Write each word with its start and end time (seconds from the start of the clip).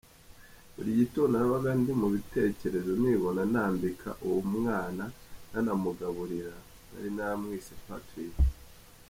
Buri 0.75 0.91
gitondo 1.01 1.31
nabaga 1.37 1.69
ndi 1.79 1.91
mu 2.01 2.07
bitekerezo 2.13 2.91
nibona 3.01 3.41
nambika 3.53 4.09
uwo 4.25 4.39
mwana 4.53 5.05
nanamugaburira, 5.51 6.53
nari 6.91 7.09
naramwise 7.17 7.73
Patrick. 7.85 8.35